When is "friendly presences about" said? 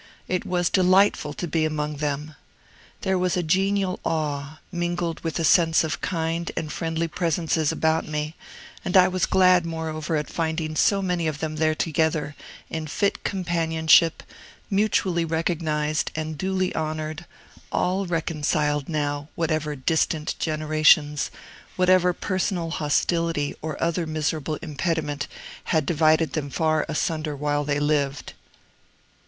6.73-8.07